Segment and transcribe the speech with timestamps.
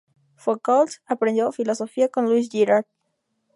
[0.35, 2.85] Foucault aprendió filosofía con Louis Girard.